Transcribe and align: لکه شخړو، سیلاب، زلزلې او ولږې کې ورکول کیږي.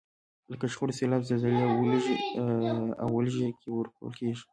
لکه 0.51 0.65
شخړو، 0.73 0.97
سیلاب، 0.99 1.21
زلزلې 1.29 1.61
او 3.01 3.07
ولږې 3.13 3.47
کې 3.59 3.69
ورکول 3.71 4.11
کیږي. 4.19 4.43